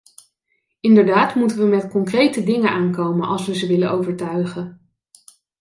Inderdaad 0.79 1.35
moeten 1.35 1.57
wij 1.57 1.67
met 1.67 1.89
concrete 1.89 2.43
dingen 2.43 2.69
aankomen 2.69 3.27
als 3.27 3.45
wij 3.45 3.55
ze 3.55 3.67
willen 3.67 3.91
overtuigen. 3.91 4.91